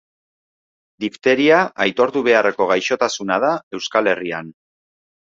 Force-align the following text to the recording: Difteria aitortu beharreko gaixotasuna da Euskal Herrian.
Difteria 1.03 1.59
aitortu 1.85 2.23
beharreko 2.27 2.67
gaixotasuna 2.71 3.37
da 3.43 3.51
Euskal 3.79 4.09
Herrian. 4.15 4.49